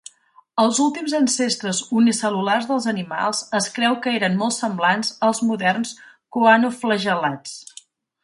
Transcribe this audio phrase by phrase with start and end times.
[0.61, 5.93] Els últims ancestres unicel·lulars dels animals es creu que eren molt semblants als moderns
[6.37, 7.55] coanoflagel·lats.